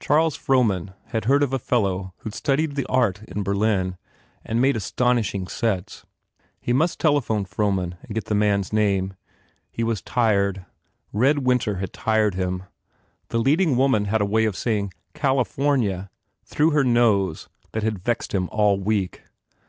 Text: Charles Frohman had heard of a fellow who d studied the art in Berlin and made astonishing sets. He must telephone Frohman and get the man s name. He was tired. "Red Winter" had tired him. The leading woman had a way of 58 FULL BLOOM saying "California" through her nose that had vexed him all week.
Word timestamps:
Charles 0.00 0.34
Frohman 0.36 0.94
had 1.10 1.26
heard 1.26 1.44
of 1.44 1.52
a 1.52 1.58
fellow 1.60 2.12
who 2.16 2.30
d 2.30 2.34
studied 2.36 2.74
the 2.74 2.84
art 2.86 3.22
in 3.28 3.44
Berlin 3.44 3.96
and 4.44 4.60
made 4.60 4.74
astonishing 4.74 5.46
sets. 5.46 6.04
He 6.60 6.72
must 6.72 6.98
telephone 6.98 7.44
Frohman 7.44 7.94
and 8.02 8.12
get 8.12 8.24
the 8.24 8.34
man 8.34 8.58
s 8.58 8.72
name. 8.72 9.14
He 9.70 9.84
was 9.84 10.02
tired. 10.02 10.66
"Red 11.12 11.46
Winter" 11.46 11.76
had 11.76 11.92
tired 11.92 12.34
him. 12.34 12.64
The 13.28 13.38
leading 13.38 13.76
woman 13.76 14.06
had 14.06 14.20
a 14.20 14.24
way 14.26 14.44
of 14.44 14.56
58 14.56 14.62
FULL 14.62 14.72
BLOOM 14.72 14.72
saying 14.72 14.92
"California" 15.14 16.10
through 16.44 16.70
her 16.70 16.82
nose 16.82 17.48
that 17.70 17.84
had 17.84 18.00
vexed 18.00 18.34
him 18.34 18.48
all 18.50 18.80
week. 18.80 19.22